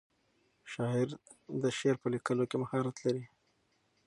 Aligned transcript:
شاعر 0.71 1.09
د 1.61 1.63
شعر 1.77 1.95
په 2.01 2.07
لیکلو 2.13 2.43
کې 2.49 2.57
مهارت 2.63 2.95
لري. 3.05 3.25